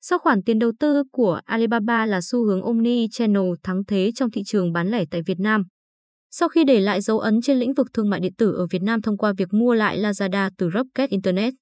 Sau 0.00 0.18
khoản 0.18 0.42
tiền 0.42 0.58
đầu 0.58 0.72
tư 0.80 1.02
của 1.12 1.40
Alibaba 1.44 2.06
là 2.06 2.20
xu 2.22 2.44
hướng 2.44 2.62
Omni-channel 2.62 3.54
thắng 3.62 3.84
thế 3.84 4.12
trong 4.14 4.30
thị 4.30 4.42
trường 4.46 4.72
bán 4.72 4.88
lẻ 4.88 5.04
tại 5.10 5.22
Việt 5.26 5.40
Nam. 5.40 5.64
Sau 6.30 6.48
khi 6.48 6.64
để 6.64 6.80
lại 6.80 7.00
dấu 7.00 7.18
ấn 7.18 7.40
trên 7.40 7.58
lĩnh 7.58 7.74
vực 7.74 7.86
thương 7.92 8.10
mại 8.10 8.20
điện 8.20 8.34
tử 8.38 8.52
ở 8.52 8.66
Việt 8.70 8.82
Nam 8.82 9.02
thông 9.02 9.18
qua 9.18 9.32
việc 9.38 9.48
mua 9.52 9.74
lại 9.74 9.98
Lazada 9.98 10.50
từ 10.58 10.70
Rocket 10.74 11.10
Internet, 11.10 11.54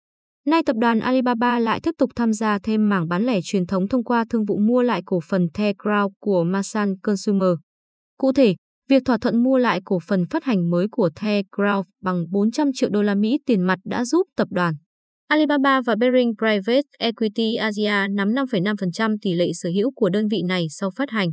nay 0.46 0.62
tập 0.66 0.76
đoàn 0.80 1.00
Alibaba 1.00 1.58
lại 1.58 1.80
tiếp 1.82 1.94
tục 1.98 2.10
tham 2.16 2.32
gia 2.32 2.58
thêm 2.58 2.88
mảng 2.88 3.08
bán 3.08 3.26
lẻ 3.26 3.40
truyền 3.44 3.66
thống 3.66 3.88
thông 3.88 4.04
qua 4.04 4.24
thương 4.30 4.44
vụ 4.44 4.58
mua 4.58 4.82
lại 4.82 5.02
cổ 5.06 5.20
phần 5.28 5.48
The 5.54 5.72
Techcrowd 5.72 6.10
của 6.20 6.44
Masan 6.44 6.94
Consumer. 7.02 7.50
Cụ 8.18 8.32
thể, 8.32 8.54
việc 8.88 9.02
thỏa 9.04 9.18
thuận 9.18 9.42
mua 9.42 9.58
lại 9.58 9.80
cổ 9.84 9.98
phần 10.06 10.26
phát 10.30 10.44
hành 10.44 10.70
mới 10.70 10.86
của 10.90 11.10
The 11.16 11.42
Techcrowd 11.42 11.82
bằng 12.02 12.24
400 12.30 12.70
triệu 12.74 12.90
đô 12.90 13.02
la 13.02 13.14
Mỹ 13.14 13.38
tiền 13.46 13.62
mặt 13.62 13.78
đã 13.84 14.04
giúp 14.04 14.26
tập 14.36 14.48
đoàn 14.50 14.74
Alibaba 15.28 15.80
và 15.80 15.94
Bering 15.94 16.32
Private 16.38 16.88
Equity 16.98 17.54
Asia 17.54 18.08
nắm 18.10 18.28
5,5% 18.28 19.16
tỷ 19.22 19.34
lệ 19.34 19.52
sở 19.54 19.68
hữu 19.68 19.90
của 19.90 20.08
đơn 20.08 20.28
vị 20.28 20.42
này 20.48 20.66
sau 20.70 20.90
phát 20.90 21.10
hành. 21.10 21.28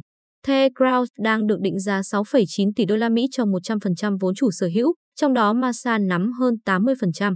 The 0.48 0.70
Crowd 0.70 1.06
đang 1.20 1.48
được 1.48 1.60
định 1.62 1.80
giá 1.80 2.02
6,9 2.02 2.72
tỷ 2.76 2.86
đô 2.86 2.96
la 2.96 3.10
Mỹ 3.10 3.28
cho 3.32 3.44
100% 3.44 4.18
vốn 4.20 4.36
chủ 4.36 4.52
sở 4.52 4.70
hữu, 4.76 4.94
trong 5.16 5.34
đó 5.34 5.54
Masan 5.54 6.08
nắm 6.08 6.32
hơn 6.32 6.56
80%. 6.66 7.36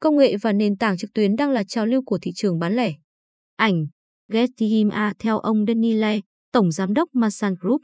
Công 0.00 0.16
nghệ 0.16 0.36
và 0.42 0.52
nền 0.52 0.76
tảng 0.76 0.98
trực 0.98 1.10
tuyến 1.14 1.36
đang 1.36 1.50
là 1.50 1.64
trào 1.68 1.86
lưu 1.86 2.02
của 2.06 2.18
thị 2.22 2.30
trường 2.34 2.58
bán 2.58 2.76
lẻ. 2.76 2.92
Ảnh 3.56 3.86
Getty 4.32 4.66
Him 4.66 4.88
A 4.88 5.12
theo 5.18 5.38
ông 5.38 5.64
Danny 5.66 5.92
Le, 5.92 6.20
Tổng 6.52 6.70
Giám 6.70 6.94
đốc 6.94 7.08
Masan 7.14 7.54
Group. 7.60 7.80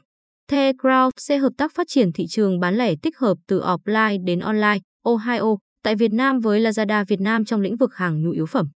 The 0.47 0.71
Crowd 0.71 1.11
sẽ 1.17 1.37
hợp 1.37 1.53
tác 1.57 1.71
phát 1.75 1.87
triển 1.89 2.13
thị 2.13 2.25
trường 2.29 2.59
bán 2.59 2.77
lẻ 2.77 2.95
tích 3.01 3.17
hợp 3.17 3.37
từ 3.47 3.59
offline 3.61 4.25
đến 4.25 4.39
online, 4.39 4.79
Ohio, 5.03 5.57
tại 5.87 5.95
Việt 5.95 6.13
Nam 6.13 6.39
với 6.39 6.61
Lazada 6.61 7.05
Việt 7.07 7.21
Nam 7.21 7.45
trong 7.45 7.61
lĩnh 7.61 7.77
vực 7.77 7.95
hàng 7.95 8.21
nhu 8.21 8.31
yếu 8.31 8.45
phẩm. 8.45 8.67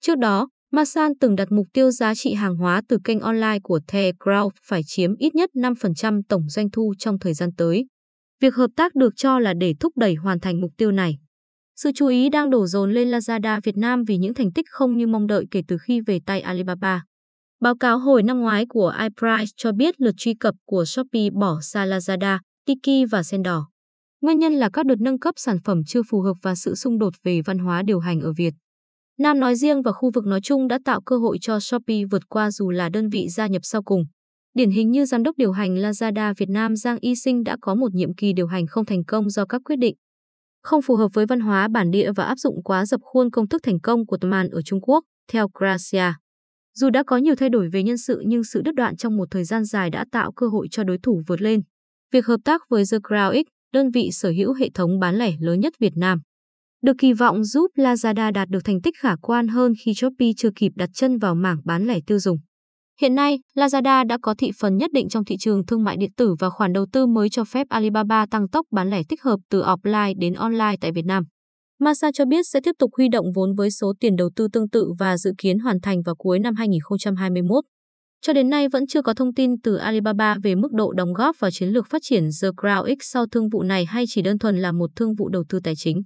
Trước 0.00 0.18
đó, 0.18 0.48
Masan 0.72 1.12
từng 1.20 1.36
đặt 1.36 1.52
mục 1.52 1.66
tiêu 1.72 1.90
giá 1.90 2.14
trị 2.14 2.34
hàng 2.34 2.56
hóa 2.56 2.82
từ 2.88 2.98
kênh 3.04 3.20
online 3.20 3.58
của 3.62 3.80
The 3.88 4.12
Crowd 4.12 4.50
phải 4.62 4.82
chiếm 4.86 5.16
ít 5.16 5.34
nhất 5.34 5.50
5% 5.54 6.22
tổng 6.28 6.48
doanh 6.48 6.70
thu 6.70 6.94
trong 6.98 7.18
thời 7.18 7.34
gian 7.34 7.50
tới. 7.56 7.86
Việc 8.40 8.54
hợp 8.54 8.70
tác 8.76 8.94
được 8.94 9.12
cho 9.16 9.38
là 9.38 9.54
để 9.60 9.74
thúc 9.80 9.92
đẩy 9.96 10.14
hoàn 10.14 10.40
thành 10.40 10.60
mục 10.60 10.70
tiêu 10.76 10.92
này. 10.92 11.18
Sự 11.76 11.90
chú 11.94 12.06
ý 12.06 12.28
đang 12.28 12.50
đổ 12.50 12.66
dồn 12.66 12.92
lên 12.92 13.10
Lazada 13.10 13.60
Việt 13.64 13.76
Nam 13.76 14.04
vì 14.04 14.16
những 14.16 14.34
thành 14.34 14.52
tích 14.52 14.66
không 14.70 14.96
như 14.96 15.06
mong 15.06 15.26
đợi 15.26 15.46
kể 15.50 15.62
từ 15.68 15.78
khi 15.78 16.00
về 16.00 16.18
tay 16.26 16.40
Alibaba. 16.40 17.02
Báo 17.60 17.76
cáo 17.76 17.98
hồi 17.98 18.22
năm 18.22 18.40
ngoái 18.40 18.66
của 18.66 18.94
iPrice 19.02 19.52
cho 19.56 19.72
biết 19.72 20.00
lượt 20.00 20.14
truy 20.16 20.34
cập 20.34 20.54
của 20.66 20.84
Shopee 20.84 21.30
bỏ 21.30 21.60
xa 21.60 21.86
Lazada, 21.86 22.38
Tiki 22.66 23.10
và 23.10 23.22
Sendor. 23.22 23.73
Nguyên 24.24 24.38
nhân 24.38 24.52
là 24.52 24.68
các 24.72 24.86
đợt 24.86 25.00
nâng 25.00 25.18
cấp 25.18 25.34
sản 25.36 25.58
phẩm 25.64 25.82
chưa 25.86 26.02
phù 26.10 26.20
hợp 26.20 26.34
và 26.42 26.54
sự 26.54 26.74
xung 26.74 26.98
đột 26.98 27.14
về 27.22 27.40
văn 27.42 27.58
hóa 27.58 27.82
điều 27.82 27.98
hành 27.98 28.20
ở 28.20 28.32
Việt. 28.32 28.54
Nam 29.18 29.40
nói 29.40 29.56
riêng 29.56 29.82
và 29.82 29.92
khu 29.92 30.10
vực 30.14 30.26
nói 30.26 30.40
chung 30.42 30.68
đã 30.68 30.78
tạo 30.84 31.00
cơ 31.00 31.18
hội 31.18 31.38
cho 31.40 31.60
Shopee 31.60 32.04
vượt 32.10 32.28
qua 32.28 32.50
dù 32.50 32.70
là 32.70 32.88
đơn 32.88 33.08
vị 33.08 33.28
gia 33.28 33.46
nhập 33.46 33.62
sau 33.64 33.82
cùng. 33.82 34.04
Điển 34.54 34.70
hình 34.70 34.90
như 34.90 35.04
giám 35.04 35.22
đốc 35.22 35.36
điều 35.36 35.52
hành 35.52 35.76
Lazada 35.76 36.34
Việt 36.38 36.48
Nam 36.48 36.76
Giang 36.76 36.98
Y 37.00 37.14
Sinh 37.14 37.44
đã 37.44 37.56
có 37.60 37.74
một 37.74 37.94
nhiệm 37.94 38.14
kỳ 38.14 38.32
điều 38.32 38.46
hành 38.46 38.66
không 38.66 38.84
thành 38.84 39.04
công 39.04 39.30
do 39.30 39.46
các 39.46 39.62
quyết 39.64 39.76
định 39.76 39.94
không 40.62 40.82
phù 40.82 40.96
hợp 40.96 41.08
với 41.14 41.26
văn 41.26 41.40
hóa 41.40 41.68
bản 41.68 41.90
địa 41.90 42.12
và 42.12 42.24
áp 42.24 42.38
dụng 42.38 42.62
quá 42.62 42.86
dập 42.86 43.00
khuôn 43.02 43.30
công 43.30 43.48
thức 43.48 43.62
thành 43.62 43.80
công 43.80 44.06
của 44.06 44.16
Tman 44.16 44.48
ở 44.48 44.62
Trung 44.62 44.80
Quốc, 44.80 45.04
theo 45.32 45.48
Gracia. 45.54 46.12
Dù 46.74 46.90
đã 46.90 47.02
có 47.06 47.16
nhiều 47.16 47.34
thay 47.34 47.48
đổi 47.48 47.68
về 47.68 47.82
nhân 47.82 47.98
sự 47.98 48.22
nhưng 48.26 48.44
sự 48.44 48.62
đứt 48.64 48.74
đoạn 48.74 48.96
trong 48.96 49.16
một 49.16 49.28
thời 49.30 49.44
gian 49.44 49.64
dài 49.64 49.90
đã 49.90 50.04
tạo 50.12 50.32
cơ 50.32 50.46
hội 50.46 50.66
cho 50.70 50.84
đối 50.84 50.98
thủ 50.98 51.22
vượt 51.26 51.40
lên. 51.42 51.60
Việc 52.12 52.26
hợp 52.26 52.40
tác 52.44 52.62
với 52.68 52.84
The 52.92 52.98
Crown 52.98 53.42
X, 53.42 53.53
đơn 53.74 53.90
vị 53.90 54.08
sở 54.12 54.30
hữu 54.30 54.52
hệ 54.52 54.70
thống 54.74 54.98
bán 54.98 55.16
lẻ 55.16 55.32
lớn 55.40 55.60
nhất 55.60 55.72
Việt 55.80 55.96
Nam, 55.96 56.20
được 56.82 56.92
kỳ 56.98 57.12
vọng 57.12 57.44
giúp 57.44 57.70
Lazada 57.76 58.32
đạt 58.32 58.48
được 58.48 58.64
thành 58.64 58.80
tích 58.80 58.94
khả 58.98 59.16
quan 59.22 59.48
hơn 59.48 59.72
khi 59.84 59.94
Shopee 59.94 60.28
chưa 60.36 60.50
kịp 60.56 60.72
đặt 60.76 60.90
chân 60.94 61.18
vào 61.18 61.34
mảng 61.34 61.56
bán 61.64 61.86
lẻ 61.86 61.98
tiêu 62.06 62.18
dùng. 62.18 62.38
Hiện 63.00 63.14
nay, 63.14 63.38
Lazada 63.56 64.06
đã 64.06 64.18
có 64.22 64.34
thị 64.38 64.50
phần 64.60 64.76
nhất 64.76 64.90
định 64.92 65.08
trong 65.08 65.24
thị 65.24 65.36
trường 65.40 65.66
thương 65.66 65.84
mại 65.84 65.96
điện 65.96 66.10
tử 66.16 66.34
và 66.38 66.50
khoản 66.50 66.72
đầu 66.72 66.86
tư 66.92 67.06
mới 67.06 67.28
cho 67.28 67.44
phép 67.44 67.66
Alibaba 67.68 68.26
tăng 68.30 68.48
tốc 68.48 68.66
bán 68.70 68.90
lẻ 68.90 69.02
tích 69.08 69.22
hợp 69.22 69.40
từ 69.50 69.62
offline 69.62 70.14
đến 70.18 70.34
online 70.34 70.76
tại 70.80 70.92
Việt 70.92 71.04
Nam. 71.04 71.24
Masa 71.80 72.12
cho 72.14 72.24
biết 72.24 72.46
sẽ 72.46 72.60
tiếp 72.64 72.72
tục 72.78 72.90
huy 72.96 73.08
động 73.08 73.26
vốn 73.34 73.54
với 73.54 73.70
số 73.70 73.92
tiền 74.00 74.16
đầu 74.16 74.30
tư 74.36 74.48
tương 74.52 74.68
tự 74.68 74.92
và 74.98 75.18
dự 75.18 75.32
kiến 75.38 75.58
hoàn 75.58 75.80
thành 75.80 76.02
vào 76.02 76.14
cuối 76.14 76.38
năm 76.38 76.54
2021. 76.54 77.64
Cho 78.26 78.32
đến 78.32 78.50
nay 78.50 78.68
vẫn 78.68 78.86
chưa 78.86 79.02
có 79.02 79.14
thông 79.14 79.34
tin 79.34 79.60
từ 79.60 79.76
Alibaba 79.76 80.36
về 80.42 80.54
mức 80.54 80.72
độ 80.72 80.92
đóng 80.92 81.12
góp 81.12 81.36
vào 81.38 81.50
chiến 81.50 81.68
lược 81.68 81.86
phát 81.90 82.02
triển 82.02 82.28
The 82.42 82.48
Crowd 82.48 82.94
X 82.94 82.98
sau 83.00 83.26
thương 83.26 83.48
vụ 83.48 83.62
này 83.62 83.84
hay 83.84 84.04
chỉ 84.08 84.22
đơn 84.22 84.38
thuần 84.38 84.56
là 84.58 84.72
một 84.72 84.90
thương 84.96 85.14
vụ 85.14 85.28
đầu 85.28 85.44
tư 85.48 85.60
tài 85.64 85.74
chính. 85.76 86.02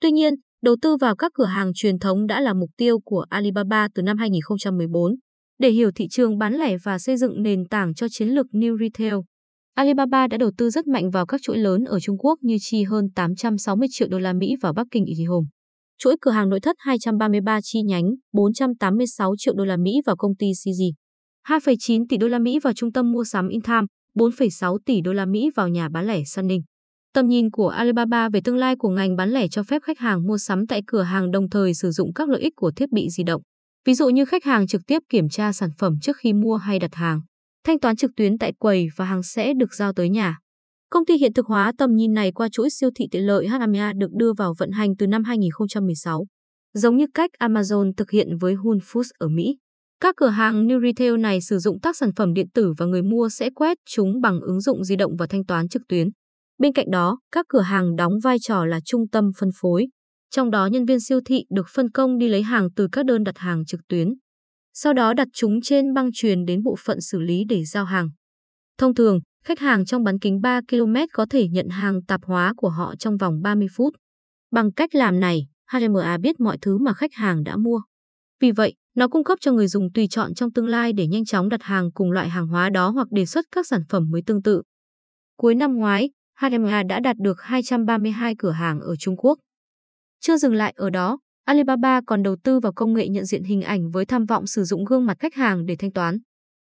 Tuy 0.00 0.10
nhiên, 0.10 0.34
đầu 0.62 0.76
tư 0.82 0.96
vào 0.96 1.16
các 1.16 1.32
cửa 1.34 1.44
hàng 1.44 1.72
truyền 1.74 1.98
thống 1.98 2.26
đã 2.26 2.40
là 2.40 2.54
mục 2.54 2.70
tiêu 2.76 2.98
của 3.04 3.24
Alibaba 3.28 3.88
từ 3.94 4.02
năm 4.02 4.18
2014. 4.18 5.12
Để 5.58 5.70
hiểu 5.70 5.90
thị 5.94 6.06
trường 6.10 6.38
bán 6.38 6.54
lẻ 6.54 6.76
và 6.84 6.98
xây 6.98 7.16
dựng 7.16 7.42
nền 7.42 7.64
tảng 7.68 7.94
cho 7.94 8.06
chiến 8.10 8.28
lược 8.28 8.46
New 8.52 8.78
Retail, 8.78 9.14
Alibaba 9.74 10.26
đã 10.26 10.36
đầu 10.36 10.50
tư 10.58 10.70
rất 10.70 10.86
mạnh 10.86 11.10
vào 11.10 11.26
các 11.26 11.42
chuỗi 11.42 11.58
lớn 11.58 11.84
ở 11.84 12.00
Trung 12.00 12.18
Quốc 12.18 12.38
như 12.42 12.56
chi 12.60 12.82
hơn 12.82 13.04
860 13.14 13.88
triệu 13.90 14.08
đô 14.08 14.18
la 14.18 14.32
Mỹ 14.32 14.54
vào 14.62 14.72
Bắc 14.72 14.86
Kinh 14.90 15.04
Home. 15.28 15.46
Chuỗi 15.98 16.16
cửa 16.20 16.30
hàng 16.30 16.48
nội 16.48 16.60
thất 16.60 16.76
233 16.78 17.60
chi 17.62 17.82
nhánh, 17.82 18.04
486 18.32 19.34
triệu 19.38 19.54
đô 19.54 19.64
la 19.64 19.76
Mỹ 19.76 20.00
vào 20.06 20.16
công 20.16 20.36
ty 20.36 20.46
CG. 20.64 21.07
2,9 21.48 22.04
tỷ 22.08 22.16
đô 22.16 22.28
la 22.28 22.38
Mỹ 22.38 22.58
vào 22.58 22.72
trung 22.72 22.92
tâm 22.92 23.12
mua 23.12 23.24
sắm 23.24 23.48
Intham, 23.48 23.86
4,6 24.14 24.78
tỷ 24.86 25.00
đô 25.00 25.12
la 25.12 25.26
Mỹ 25.26 25.50
vào 25.56 25.68
nhà 25.68 25.88
bán 25.88 26.06
lẻ 26.06 26.24
Sunning. 26.24 26.62
Tầm 27.14 27.28
nhìn 27.28 27.50
của 27.50 27.68
Alibaba 27.68 28.28
về 28.28 28.40
tương 28.44 28.56
lai 28.56 28.76
của 28.76 28.88
ngành 28.88 29.16
bán 29.16 29.30
lẻ 29.30 29.48
cho 29.48 29.62
phép 29.62 29.82
khách 29.82 29.98
hàng 29.98 30.26
mua 30.26 30.38
sắm 30.38 30.66
tại 30.66 30.82
cửa 30.86 31.02
hàng 31.02 31.30
đồng 31.30 31.50
thời 31.50 31.74
sử 31.74 31.90
dụng 31.90 32.12
các 32.12 32.28
lợi 32.28 32.40
ích 32.40 32.52
của 32.56 32.70
thiết 32.76 32.92
bị 32.92 33.08
di 33.10 33.24
động. 33.24 33.42
Ví 33.86 33.94
dụ 33.94 34.08
như 34.08 34.24
khách 34.24 34.44
hàng 34.44 34.66
trực 34.66 34.80
tiếp 34.86 34.98
kiểm 35.08 35.28
tra 35.28 35.52
sản 35.52 35.70
phẩm 35.78 35.94
trước 36.02 36.16
khi 36.16 36.32
mua 36.32 36.56
hay 36.56 36.78
đặt 36.78 36.94
hàng. 36.94 37.20
Thanh 37.66 37.78
toán 37.78 37.96
trực 37.96 38.10
tuyến 38.16 38.38
tại 38.38 38.52
quầy 38.58 38.88
và 38.96 39.04
hàng 39.04 39.22
sẽ 39.22 39.54
được 39.54 39.74
giao 39.74 39.92
tới 39.92 40.08
nhà. 40.08 40.38
Công 40.90 41.06
ty 41.06 41.16
hiện 41.16 41.32
thực 41.32 41.46
hóa 41.46 41.72
tầm 41.78 41.94
nhìn 41.94 42.14
này 42.14 42.32
qua 42.32 42.48
chuỗi 42.48 42.70
siêu 42.70 42.90
thị 42.94 43.06
tiện 43.10 43.26
lợi 43.26 43.48
HMA 43.48 43.92
được 43.92 44.10
đưa 44.12 44.32
vào 44.32 44.54
vận 44.58 44.70
hành 44.70 44.96
từ 44.96 45.06
năm 45.06 45.24
2016. 45.24 46.26
Giống 46.74 46.96
như 46.96 47.06
cách 47.14 47.30
Amazon 47.40 47.92
thực 47.96 48.10
hiện 48.10 48.36
với 48.40 48.56
Whole 48.56 48.80
Foods 48.80 49.10
ở 49.18 49.28
Mỹ. 49.28 49.56
Các 50.00 50.14
cửa 50.16 50.28
hàng 50.28 50.66
New 50.66 50.82
Retail 50.82 51.16
này 51.16 51.40
sử 51.40 51.58
dụng 51.58 51.80
các 51.80 51.96
sản 51.96 52.10
phẩm 52.16 52.34
điện 52.34 52.46
tử 52.54 52.72
và 52.78 52.86
người 52.86 53.02
mua 53.02 53.28
sẽ 53.28 53.50
quét 53.50 53.78
chúng 53.90 54.20
bằng 54.20 54.40
ứng 54.40 54.60
dụng 54.60 54.84
di 54.84 54.96
động 54.96 55.16
và 55.16 55.26
thanh 55.26 55.44
toán 55.44 55.68
trực 55.68 55.82
tuyến. 55.88 56.08
Bên 56.58 56.72
cạnh 56.72 56.90
đó, 56.90 57.18
các 57.32 57.46
cửa 57.48 57.60
hàng 57.60 57.96
đóng 57.96 58.12
vai 58.22 58.36
trò 58.40 58.64
là 58.64 58.80
trung 58.84 59.08
tâm 59.08 59.30
phân 59.38 59.50
phối. 59.60 59.88
Trong 60.30 60.50
đó 60.50 60.66
nhân 60.66 60.84
viên 60.84 61.00
siêu 61.00 61.20
thị 61.24 61.44
được 61.50 61.66
phân 61.74 61.90
công 61.90 62.18
đi 62.18 62.28
lấy 62.28 62.42
hàng 62.42 62.68
từ 62.76 62.88
các 62.92 63.04
đơn 63.04 63.24
đặt 63.24 63.38
hàng 63.38 63.64
trực 63.66 63.80
tuyến. 63.88 64.08
Sau 64.74 64.92
đó 64.92 65.14
đặt 65.14 65.28
chúng 65.32 65.60
trên 65.60 65.94
băng 65.94 66.10
truyền 66.12 66.44
đến 66.44 66.62
bộ 66.62 66.76
phận 66.84 67.00
xử 67.00 67.20
lý 67.20 67.44
để 67.48 67.64
giao 67.64 67.84
hàng. 67.84 68.08
Thông 68.78 68.94
thường, 68.94 69.20
khách 69.44 69.58
hàng 69.58 69.84
trong 69.84 70.04
bán 70.04 70.18
kính 70.18 70.40
3 70.40 70.60
km 70.70 70.94
có 71.12 71.26
thể 71.30 71.48
nhận 71.48 71.68
hàng 71.68 72.02
tạp 72.02 72.20
hóa 72.24 72.52
của 72.56 72.68
họ 72.68 72.94
trong 72.96 73.16
vòng 73.16 73.42
30 73.42 73.68
phút. 73.76 73.94
Bằng 74.50 74.72
cách 74.72 74.94
làm 74.94 75.20
này, 75.20 75.46
HMA 75.72 76.18
biết 76.18 76.40
mọi 76.40 76.58
thứ 76.62 76.78
mà 76.78 76.94
khách 76.94 77.14
hàng 77.14 77.44
đã 77.44 77.56
mua. 77.56 77.80
Vì 78.40 78.50
vậy, 78.52 78.74
nó 78.98 79.08
cung 79.08 79.24
cấp 79.24 79.38
cho 79.40 79.52
người 79.52 79.66
dùng 79.66 79.92
tùy 79.92 80.06
chọn 80.10 80.34
trong 80.34 80.52
tương 80.52 80.66
lai 80.66 80.92
để 80.92 81.06
nhanh 81.06 81.24
chóng 81.24 81.48
đặt 81.48 81.62
hàng 81.62 81.90
cùng 81.92 82.10
loại 82.10 82.28
hàng 82.28 82.46
hóa 82.46 82.70
đó 82.70 82.88
hoặc 82.90 83.08
đề 83.10 83.26
xuất 83.26 83.44
các 83.52 83.66
sản 83.66 83.82
phẩm 83.88 84.10
mới 84.10 84.22
tương 84.26 84.42
tự. 84.42 84.62
Cuối 85.36 85.54
năm 85.54 85.76
ngoái, 85.76 86.10
HMA 86.40 86.82
đã 86.82 87.00
đạt 87.00 87.16
được 87.16 87.40
232 87.40 88.34
cửa 88.38 88.50
hàng 88.50 88.80
ở 88.80 88.96
Trung 88.96 89.16
Quốc. 89.16 89.38
Chưa 90.20 90.36
dừng 90.36 90.54
lại 90.54 90.72
ở 90.76 90.90
đó, 90.90 91.18
Alibaba 91.44 92.00
còn 92.06 92.22
đầu 92.22 92.36
tư 92.44 92.60
vào 92.60 92.72
công 92.72 92.94
nghệ 92.94 93.08
nhận 93.08 93.24
diện 93.24 93.44
hình 93.44 93.62
ảnh 93.62 93.90
với 93.90 94.06
tham 94.06 94.24
vọng 94.24 94.46
sử 94.46 94.64
dụng 94.64 94.84
gương 94.84 95.06
mặt 95.06 95.16
khách 95.20 95.34
hàng 95.34 95.66
để 95.66 95.76
thanh 95.78 95.92
toán. 95.92 96.18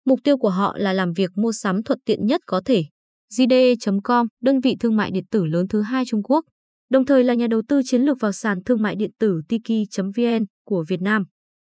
Mục 0.06 0.20
tiêu 0.24 0.38
của 0.38 0.50
họ 0.50 0.74
là 0.78 0.92
làm 0.92 1.12
việc 1.12 1.30
mua 1.34 1.52
sắm 1.52 1.82
thuận 1.82 1.98
tiện 2.04 2.26
nhất 2.26 2.40
có 2.46 2.62
thể. 2.64 2.84
JD.com, 3.32 4.26
đơn 4.42 4.60
vị 4.60 4.76
thương 4.80 4.96
mại 4.96 5.10
điện 5.10 5.24
tử 5.30 5.44
lớn 5.44 5.68
thứ 5.68 5.82
hai 5.82 6.04
Trung 6.06 6.22
Quốc, 6.22 6.44
đồng 6.90 7.06
thời 7.06 7.24
là 7.24 7.34
nhà 7.34 7.46
đầu 7.46 7.62
tư 7.68 7.80
chiến 7.84 8.02
lược 8.02 8.20
vào 8.20 8.32
sàn 8.32 8.64
thương 8.64 8.82
mại 8.82 8.96
điện 8.96 9.10
tử 9.18 9.40
Tiki.vn 9.48 10.44
của 10.64 10.84
Việt 10.88 11.00
Nam. 11.00 11.24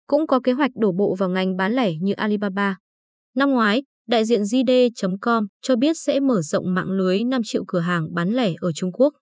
Cũng 0.06 0.26
có 0.26 0.40
kế 0.40 0.52
hoạch 0.52 0.70
đổ 0.74 0.92
bộ 0.92 1.14
vào 1.18 1.28
ngành 1.28 1.56
bán 1.56 1.72
lẻ 1.72 1.92
như 2.00 2.12
Alibaba. 2.12 2.76
Năm 3.36 3.50
ngoái, 3.50 3.82
đại 4.08 4.24
diện 4.24 4.42
JD.com 4.42 5.46
cho 5.62 5.76
biết 5.76 5.96
sẽ 5.98 6.20
mở 6.20 6.42
rộng 6.42 6.74
mạng 6.74 6.90
lưới 6.90 7.24
5 7.24 7.40
triệu 7.44 7.64
cửa 7.66 7.80
hàng 7.80 8.14
bán 8.14 8.30
lẻ 8.30 8.52
ở 8.60 8.72
Trung 8.72 8.92
Quốc. 8.92 9.14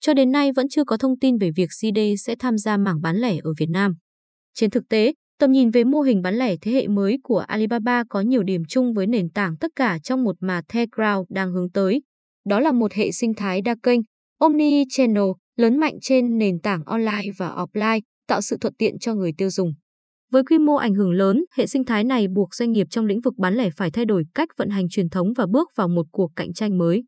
Cho 0.00 0.14
đến 0.14 0.32
nay 0.32 0.52
vẫn 0.52 0.68
chưa 0.68 0.84
có 0.84 0.96
thông 0.96 1.18
tin 1.18 1.38
về 1.38 1.50
việc 1.56 1.68
JD 1.82 2.16
sẽ 2.16 2.34
tham 2.38 2.58
gia 2.58 2.76
mảng 2.76 3.00
bán 3.02 3.16
lẻ 3.16 3.36
ở 3.42 3.52
Việt 3.58 3.68
Nam. 3.70 3.94
Trên 4.54 4.70
thực 4.70 4.88
tế, 4.88 5.12
tầm 5.38 5.52
nhìn 5.52 5.70
về 5.70 5.84
mô 5.84 6.00
hình 6.00 6.22
bán 6.22 6.34
lẻ 6.34 6.56
thế 6.62 6.72
hệ 6.72 6.88
mới 6.88 7.18
của 7.22 7.38
Alibaba 7.38 8.04
có 8.08 8.20
nhiều 8.20 8.42
điểm 8.42 8.62
chung 8.68 8.92
với 8.92 9.06
nền 9.06 9.30
tảng 9.30 9.56
tất 9.56 9.70
cả 9.76 9.98
trong 10.02 10.24
một 10.24 10.36
mà 10.40 10.62
Techcrowd 10.68 11.24
đang 11.28 11.52
hướng 11.52 11.70
tới. 11.70 12.02
Đó 12.44 12.60
là 12.60 12.72
một 12.72 12.92
hệ 12.92 13.12
sinh 13.12 13.34
thái 13.34 13.62
đa 13.62 13.74
kênh, 13.82 14.00
Omni-channel, 14.40 15.34
lớn 15.56 15.76
mạnh 15.76 15.94
trên 16.00 16.38
nền 16.38 16.60
tảng 16.60 16.84
online 16.84 17.24
và 17.36 17.48
offline, 17.48 18.00
tạo 18.28 18.40
sự 18.40 18.56
thuận 18.60 18.74
tiện 18.74 18.98
cho 18.98 19.14
người 19.14 19.32
tiêu 19.38 19.50
dùng. 19.50 19.72
Với 20.32 20.42
quy 20.44 20.58
mô 20.58 20.74
ảnh 20.74 20.94
hưởng 20.94 21.10
lớn, 21.10 21.44
hệ 21.54 21.66
sinh 21.66 21.84
thái 21.84 22.04
này 22.04 22.28
buộc 22.28 22.54
doanh 22.54 22.72
nghiệp 22.72 22.86
trong 22.90 23.06
lĩnh 23.06 23.20
vực 23.20 23.34
bán 23.38 23.54
lẻ 23.54 23.70
phải 23.76 23.90
thay 23.90 24.04
đổi 24.04 24.24
cách 24.34 24.48
vận 24.56 24.70
hành 24.70 24.88
truyền 24.88 25.08
thống 25.08 25.32
và 25.36 25.46
bước 25.46 25.70
vào 25.76 25.88
một 25.88 26.06
cuộc 26.12 26.32
cạnh 26.36 26.52
tranh 26.52 26.78
mới. 26.78 27.04